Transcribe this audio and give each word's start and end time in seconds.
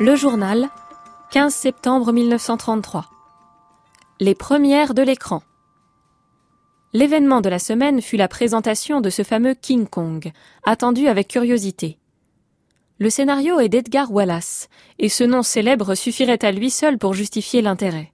Le 0.00 0.16
journal 0.16 0.70
15 1.30 1.54
septembre 1.54 2.10
1933. 2.10 3.06
Les 4.18 4.34
premières 4.34 4.92
de 4.92 5.02
l'écran. 5.02 5.40
L'événement 6.92 7.40
de 7.40 7.48
la 7.48 7.60
semaine 7.60 8.02
fut 8.02 8.16
la 8.16 8.26
présentation 8.26 9.00
de 9.00 9.08
ce 9.08 9.22
fameux 9.22 9.54
King 9.54 9.86
Kong, 9.86 10.32
attendu 10.64 11.06
avec 11.06 11.28
curiosité. 11.28 12.00
Le 12.98 13.08
scénario 13.08 13.60
est 13.60 13.68
d'Edgar 13.68 14.10
Wallace, 14.10 14.68
et 14.98 15.08
ce 15.08 15.22
nom 15.22 15.44
célèbre 15.44 15.94
suffirait 15.94 16.44
à 16.44 16.50
lui 16.50 16.70
seul 16.70 16.98
pour 16.98 17.14
justifier 17.14 17.62
l'intérêt. 17.62 18.10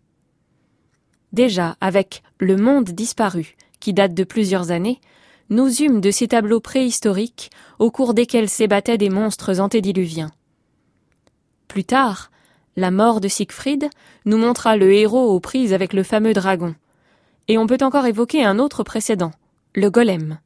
Déjà, 1.33 1.79
avec 1.81 2.23
Le 2.39 2.59
Monde 2.59 2.91
disparu, 2.91 3.57
qui 3.81 3.95
date 3.95 4.13
de 4.13 4.25
plusieurs 4.25 4.71
années, 4.71 5.01
nous 5.49 5.81
eûmes 5.81 6.03
de 6.03 6.11
ces 6.11 6.29
tableaux 6.29 6.61
préhistoriques 6.61 7.51
au 7.79 7.91
cours 7.91 8.13
desquels 8.13 8.51
s'ébattaient 8.51 8.99
des 8.99 9.09
monstres 9.09 9.61
antédiluviens. 9.61 10.31
Plus 11.71 11.85
tard, 11.85 12.33
la 12.75 12.91
mort 12.91 13.21
de 13.21 13.29
Siegfried 13.29 13.91
nous 14.25 14.39
montra 14.39 14.77
le 14.77 14.93
héros 14.93 15.31
aux 15.31 15.39
prises 15.39 15.73
avec 15.73 15.93
le 15.93 16.03
fameux 16.03 16.33
dragon. 16.33 16.75
Et 17.47 17.59
on 17.59 17.69
peut 17.69 17.79
encore 17.81 18.07
évoquer 18.07 18.45
un 18.45 18.59
autre 18.59 18.83
précédent, 18.83 19.31
le 19.77 19.89
golem. 19.89 20.41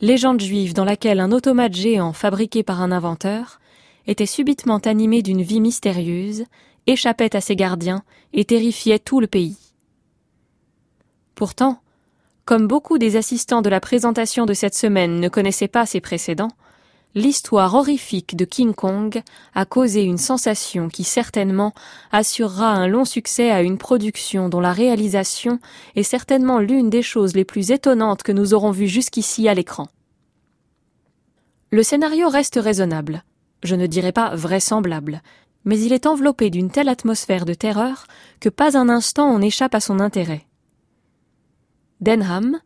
Légende 0.00 0.40
juive 0.40 0.72
dans 0.72 0.84
laquelle 0.84 1.18
un 1.18 1.32
automate 1.32 1.74
géant 1.74 2.12
fabriqué 2.12 2.62
par 2.62 2.80
un 2.80 2.92
inventeur 2.92 3.58
était 4.06 4.24
subitement 4.24 4.78
animé 4.78 5.22
d'une 5.22 5.42
vie 5.42 5.60
mystérieuse, 5.60 6.44
échappait 6.86 7.34
à 7.34 7.40
ses 7.40 7.56
gardiens 7.56 8.04
et 8.32 8.44
terrifiait 8.44 9.00
tout 9.00 9.18
le 9.18 9.26
pays. 9.26 9.58
Pourtant, 11.34 11.80
comme 12.44 12.68
beaucoup 12.68 12.98
des 12.98 13.16
assistants 13.16 13.62
de 13.62 13.68
la 13.68 13.80
présentation 13.80 14.46
de 14.46 14.54
cette 14.54 14.76
semaine 14.76 15.18
ne 15.18 15.28
connaissaient 15.28 15.66
pas 15.66 15.86
ses 15.86 16.00
précédents, 16.00 16.52
l'histoire 17.14 17.74
horrifique 17.74 18.36
de 18.36 18.44
King 18.44 18.74
Kong 18.74 19.22
a 19.54 19.64
causé 19.64 20.02
une 20.02 20.18
sensation 20.18 20.88
qui 20.88 21.04
certainement 21.04 21.72
assurera 22.10 22.68
un 22.68 22.86
long 22.86 23.04
succès 23.04 23.50
à 23.50 23.62
une 23.62 23.78
production 23.78 24.48
dont 24.48 24.60
la 24.60 24.72
réalisation 24.72 25.58
est 25.94 26.02
certainement 26.02 26.58
l'une 26.58 26.90
des 26.90 27.02
choses 27.02 27.34
les 27.34 27.44
plus 27.44 27.70
étonnantes 27.70 28.22
que 28.22 28.32
nous 28.32 28.54
aurons 28.54 28.70
vues 28.70 28.88
jusqu'ici 28.88 29.48
à 29.48 29.54
l'écran. 29.54 29.88
Le 31.70 31.82
scénario 31.82 32.28
reste 32.28 32.58
raisonnable, 32.62 33.24
je 33.62 33.76
ne 33.76 33.86
dirais 33.86 34.12
pas 34.12 34.34
vraisemblable, 34.34 35.22
mais 35.64 35.78
il 35.78 35.92
est 35.92 36.06
enveloppé 36.06 36.50
d'une 36.50 36.70
telle 36.70 36.88
atmosphère 36.88 37.44
de 37.44 37.54
terreur 37.54 38.06
que 38.40 38.48
pas 38.48 38.76
un 38.76 38.88
instant 38.88 39.28
on 39.30 39.40
échappe 39.40 39.74
à 39.74 39.80
son 39.80 40.00
intérêt. 40.00 40.46
Denham, 42.00 42.58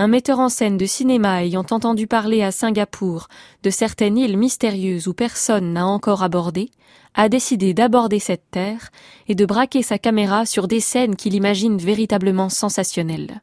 un 0.00 0.08
metteur 0.08 0.40
en 0.40 0.48
scène 0.48 0.78
de 0.78 0.86
cinéma 0.86 1.44
ayant 1.44 1.66
entendu 1.70 2.06
parler 2.06 2.42
à 2.42 2.52
Singapour 2.52 3.28
de 3.62 3.68
certaines 3.68 4.16
îles 4.16 4.38
mystérieuses 4.38 5.08
où 5.08 5.12
personne 5.12 5.74
n'a 5.74 5.86
encore 5.86 6.22
abordé, 6.22 6.70
a 7.12 7.28
décidé 7.28 7.74
d'aborder 7.74 8.18
cette 8.18 8.50
terre 8.50 8.88
et 9.28 9.34
de 9.34 9.44
braquer 9.44 9.82
sa 9.82 9.98
caméra 9.98 10.46
sur 10.46 10.68
des 10.68 10.80
scènes 10.80 11.16
qu'il 11.16 11.34
imagine 11.34 11.76
véritablement 11.76 12.48
sensationnelles. 12.48 13.42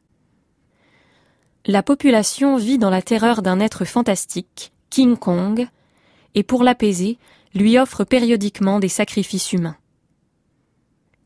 La 1.64 1.84
population 1.84 2.56
vit 2.56 2.78
dans 2.78 2.90
la 2.90 3.02
terreur 3.02 3.40
d'un 3.40 3.60
être 3.60 3.84
fantastique, 3.84 4.72
King 4.90 5.16
Kong, 5.16 5.68
et 6.34 6.42
pour 6.42 6.64
l'apaiser, 6.64 7.18
lui 7.54 7.78
offre 7.78 8.02
périodiquement 8.02 8.80
des 8.80 8.88
sacrifices 8.88 9.52
humains. 9.52 9.76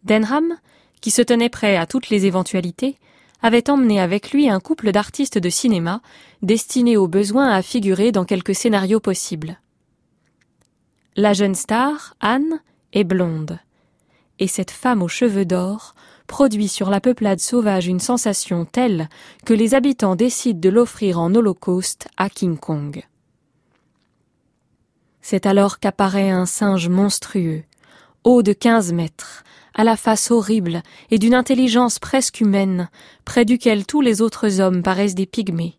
Denham, 0.04 0.58
qui 1.00 1.10
se 1.10 1.22
tenait 1.22 1.48
prêt 1.48 1.78
à 1.78 1.86
toutes 1.86 2.10
les 2.10 2.26
éventualités, 2.26 2.98
avait 3.42 3.68
emmené 3.70 4.00
avec 4.00 4.32
lui 4.32 4.48
un 4.48 4.60
couple 4.60 4.92
d'artistes 4.92 5.38
de 5.38 5.50
cinéma 5.50 6.00
destinés 6.42 6.96
au 6.96 7.08
besoin 7.08 7.50
à 7.50 7.62
figurer 7.62 8.12
dans 8.12 8.24
quelques 8.24 8.54
scénarios 8.54 9.00
possibles. 9.00 9.58
La 11.16 11.32
jeune 11.34 11.54
star, 11.54 12.14
Anne, 12.20 12.60
est 12.92 13.04
blonde. 13.04 13.58
Et 14.38 14.46
cette 14.46 14.70
femme 14.70 15.02
aux 15.02 15.08
cheveux 15.08 15.44
d'or 15.44 15.94
produit 16.26 16.68
sur 16.68 16.88
la 16.88 17.00
peuplade 17.00 17.40
sauvage 17.40 17.86
une 17.86 18.00
sensation 18.00 18.64
telle 18.64 19.08
que 19.44 19.52
les 19.52 19.74
habitants 19.74 20.16
décident 20.16 20.58
de 20.58 20.70
l'offrir 20.70 21.18
en 21.18 21.34
holocauste 21.34 22.08
à 22.16 22.30
King 22.30 22.56
Kong. 22.56 23.04
C'est 25.20 25.46
alors 25.46 25.78
qu'apparaît 25.78 26.30
un 26.30 26.46
singe 26.46 26.88
monstrueux, 26.88 27.62
haut 28.24 28.42
de 28.42 28.52
quinze 28.52 28.92
mètres, 28.92 29.44
à 29.74 29.84
la 29.84 29.96
face 29.96 30.30
horrible 30.30 30.82
et 31.10 31.18
d'une 31.18 31.34
intelligence 31.34 31.98
presque 31.98 32.40
humaine, 32.40 32.88
près 33.24 33.44
duquel 33.44 33.86
tous 33.86 34.00
les 34.00 34.22
autres 34.22 34.60
hommes 34.60 34.82
paraissent 34.82 35.14
des 35.14 35.26
pygmées. 35.26 35.78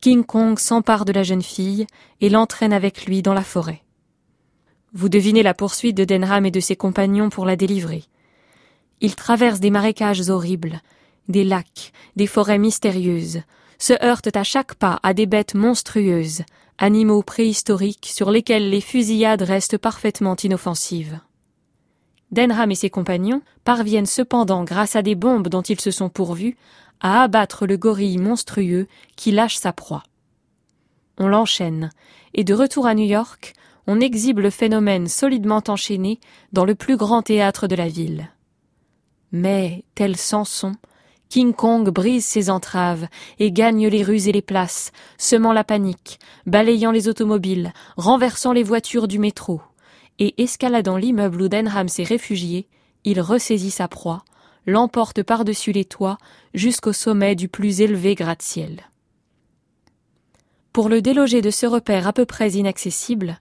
King 0.00 0.24
Kong 0.24 0.58
s'empare 0.58 1.04
de 1.04 1.12
la 1.12 1.22
jeune 1.22 1.42
fille 1.42 1.86
et 2.20 2.28
l'entraîne 2.28 2.72
avec 2.72 3.06
lui 3.06 3.22
dans 3.22 3.34
la 3.34 3.42
forêt. 3.42 3.82
Vous 4.92 5.08
devinez 5.08 5.42
la 5.42 5.54
poursuite 5.54 5.96
de 5.96 6.04
Denham 6.04 6.46
et 6.46 6.50
de 6.50 6.60
ses 6.60 6.76
compagnons 6.76 7.30
pour 7.30 7.46
la 7.46 7.56
délivrer. 7.56 8.04
Ils 9.00 9.16
traversent 9.16 9.60
des 9.60 9.70
marécages 9.70 10.28
horribles, 10.28 10.80
des 11.28 11.44
lacs, 11.44 11.92
des 12.16 12.26
forêts 12.26 12.58
mystérieuses, 12.58 13.42
se 13.78 13.92
heurtent 14.04 14.36
à 14.36 14.44
chaque 14.44 14.74
pas 14.74 15.00
à 15.02 15.14
des 15.14 15.26
bêtes 15.26 15.54
monstrueuses, 15.54 16.42
animaux 16.78 17.22
préhistoriques 17.22 18.10
sur 18.12 18.30
lesquels 18.30 18.70
les 18.70 18.80
fusillades 18.80 19.42
restent 19.42 19.78
parfaitement 19.78 20.36
inoffensives. 20.36 21.18
Denham 22.34 22.70
et 22.70 22.74
ses 22.74 22.90
compagnons 22.90 23.42
parviennent 23.64 24.06
cependant, 24.06 24.64
grâce 24.64 24.96
à 24.96 25.02
des 25.02 25.14
bombes 25.14 25.48
dont 25.48 25.62
ils 25.62 25.80
se 25.80 25.90
sont 25.90 26.08
pourvus, 26.08 26.56
à 27.00 27.22
abattre 27.22 27.66
le 27.66 27.76
gorille 27.76 28.18
monstrueux 28.18 28.88
qui 29.16 29.30
lâche 29.30 29.56
sa 29.56 29.72
proie. 29.72 30.02
On 31.18 31.28
l'enchaîne, 31.28 31.90
et 32.34 32.44
de 32.44 32.52
retour 32.52 32.86
à 32.86 32.94
New 32.94 33.06
York, 33.06 33.54
on 33.86 34.00
exhibe 34.00 34.40
le 34.40 34.50
phénomène 34.50 35.06
solidement 35.06 35.62
enchaîné 35.68 36.18
dans 36.52 36.64
le 36.64 36.74
plus 36.74 36.96
grand 36.96 37.22
théâtre 37.22 37.68
de 37.68 37.76
la 37.76 37.88
ville. 37.88 38.30
Mais, 39.30 39.84
tel 39.94 40.16
Samson, 40.16 40.72
King 41.28 41.54
Kong 41.54 41.88
brise 41.90 42.24
ses 42.24 42.50
entraves 42.50 43.06
et 43.38 43.52
gagne 43.52 43.86
les 43.86 44.02
rues 44.02 44.28
et 44.28 44.32
les 44.32 44.42
places, 44.42 44.90
semant 45.18 45.52
la 45.52 45.64
panique, 45.64 46.18
balayant 46.46 46.90
les 46.90 47.08
automobiles, 47.08 47.72
renversant 47.96 48.52
les 48.52 48.62
voitures 48.64 49.06
du 49.06 49.18
métro 49.18 49.60
et 50.18 50.42
escaladant 50.42 50.96
l'immeuble 50.96 51.42
où 51.42 51.48
Denham 51.48 51.88
s'est 51.88 52.04
réfugié, 52.04 52.68
il 53.04 53.20
ressaisit 53.20 53.70
sa 53.70 53.88
proie, 53.88 54.24
l'emporte 54.66 55.22
par-dessus 55.22 55.72
les 55.72 55.84
toits 55.84 56.18
jusqu'au 56.54 56.92
sommet 56.92 57.34
du 57.34 57.48
plus 57.48 57.80
élevé 57.80 58.14
gratte-ciel. 58.14 58.88
Pour 60.72 60.88
le 60.88 61.02
déloger 61.02 61.40
de 61.40 61.50
ce 61.50 61.66
repère 61.66 62.08
à 62.08 62.12
peu 62.12 62.26
près 62.26 62.52
inaccessible, 62.52 63.38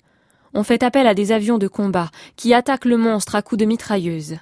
on 0.53 0.63
fait 0.63 0.83
appel 0.83 1.07
à 1.07 1.15
des 1.15 1.31
avions 1.31 1.57
de 1.57 1.67
combat 1.67 2.11
qui 2.35 2.53
attaquent 2.53 2.85
le 2.85 2.97
monstre 2.97 3.35
à 3.35 3.41
coups 3.41 3.59
de 3.59 3.65
mitrailleuse. 3.65 4.37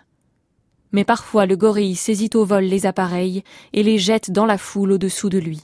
Mais 0.92 1.06
parfois 1.06 1.46
le 1.46 1.56
gorille 1.56 1.96
saisit 1.96 2.32
au 2.34 2.44
vol 2.44 2.66
les 2.66 2.86
appareils 2.86 3.44
et 3.72 3.84
les 3.84 3.98
jette 3.98 4.32
dans 4.32 4.46
la 4.46 4.58
foule 4.58 4.92
au-dessous 4.92 5.30
de 5.30 5.38
lui, 5.38 5.62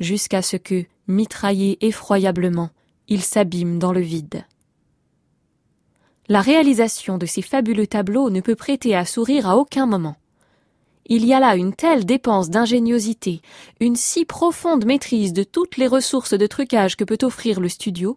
jusqu'à 0.00 0.42
ce 0.42 0.56
que, 0.56 0.84
mitraillé 1.06 1.78
effroyablement, 1.86 2.70
il 3.06 3.22
s'abîme 3.22 3.78
dans 3.78 3.92
le 3.92 4.00
vide. 4.00 4.44
La 6.28 6.40
réalisation 6.40 7.18
de 7.18 7.26
ces 7.26 7.42
fabuleux 7.42 7.86
tableaux 7.86 8.30
ne 8.30 8.40
peut 8.40 8.54
prêter 8.54 8.96
à 8.96 9.04
sourire 9.04 9.48
à 9.48 9.56
aucun 9.56 9.86
moment. 9.86 10.16
Il 11.06 11.26
y 11.26 11.34
a 11.34 11.40
là 11.40 11.54
une 11.54 11.74
telle 11.74 12.06
dépense 12.06 12.48
d'ingéniosité, 12.48 13.42
une 13.78 13.94
si 13.94 14.24
profonde 14.24 14.86
maîtrise 14.86 15.34
de 15.34 15.44
toutes 15.44 15.76
les 15.76 15.86
ressources 15.86 16.32
de 16.32 16.46
trucage 16.46 16.96
que 16.96 17.04
peut 17.04 17.18
offrir 17.22 17.60
le 17.60 17.68
studio, 17.68 18.16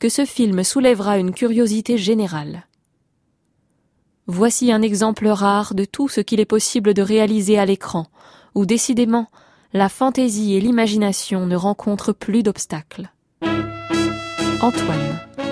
que 0.00 0.08
ce 0.08 0.24
film 0.24 0.64
soulèvera 0.64 1.18
une 1.18 1.32
curiosité 1.32 1.96
générale. 1.96 2.66
Voici 4.26 4.72
un 4.72 4.82
exemple 4.82 5.28
rare 5.28 5.74
de 5.74 5.84
tout 5.84 6.08
ce 6.08 6.20
qu'il 6.20 6.40
est 6.40 6.44
possible 6.44 6.94
de 6.94 7.02
réaliser 7.02 7.60
à 7.60 7.64
l'écran, 7.64 8.08
où 8.56 8.66
décidément 8.66 9.28
la 9.72 9.88
fantaisie 9.88 10.56
et 10.56 10.60
l'imagination 10.60 11.46
ne 11.46 11.54
rencontrent 11.54 12.12
plus 12.12 12.42
d'obstacles. 12.42 13.08
Antoine. 14.60 15.45